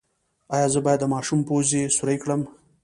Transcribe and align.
ایا 0.55 0.67
زه 0.73 0.79
باید 0.85 0.99
د 1.01 1.05
ماشوم 1.13 1.39
پوزه 1.47 1.81
سورۍ 1.97 2.17
کړم؟ 2.23 2.41